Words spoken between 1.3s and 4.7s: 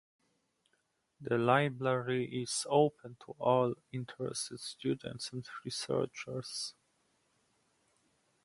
library is open to all interested